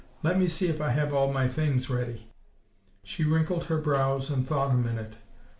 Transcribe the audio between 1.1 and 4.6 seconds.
all my things ready." She wrinkled her brows and